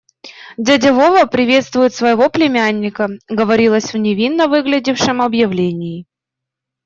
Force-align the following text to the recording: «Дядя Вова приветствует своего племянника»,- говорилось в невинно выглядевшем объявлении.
«Дядя 0.57 0.93
Вова 0.95 1.27
приветствует 1.27 1.93
своего 1.93 2.27
племянника»,- 2.31 3.07
говорилось 3.29 3.93
в 3.93 3.97
невинно 3.97 4.47
выглядевшем 4.47 5.21
объявлении. 5.21 6.07